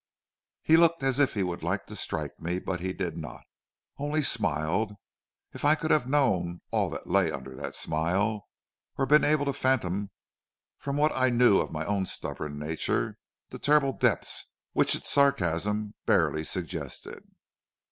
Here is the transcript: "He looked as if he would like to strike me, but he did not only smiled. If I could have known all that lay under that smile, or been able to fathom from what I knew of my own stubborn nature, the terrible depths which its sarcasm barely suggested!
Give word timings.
"He 0.63 0.77
looked 0.77 1.03
as 1.03 1.19
if 1.19 1.35
he 1.35 1.43
would 1.43 1.61
like 1.61 1.85
to 1.85 1.95
strike 1.95 2.39
me, 2.39 2.57
but 2.57 2.79
he 2.79 2.91
did 2.91 3.15
not 3.15 3.43
only 3.99 4.23
smiled. 4.23 4.93
If 5.53 5.63
I 5.63 5.75
could 5.75 5.91
have 5.91 6.07
known 6.09 6.61
all 6.71 6.89
that 6.89 7.05
lay 7.05 7.29
under 7.31 7.53
that 7.57 7.75
smile, 7.75 8.43
or 8.97 9.05
been 9.05 9.23
able 9.23 9.45
to 9.45 9.53
fathom 9.53 10.09
from 10.79 10.97
what 10.97 11.11
I 11.13 11.29
knew 11.29 11.59
of 11.61 11.71
my 11.71 11.85
own 11.85 12.07
stubborn 12.07 12.57
nature, 12.57 13.19
the 13.49 13.59
terrible 13.59 13.93
depths 13.93 14.47
which 14.73 14.95
its 14.95 15.07
sarcasm 15.11 15.93
barely 16.07 16.45
suggested! 16.45 17.23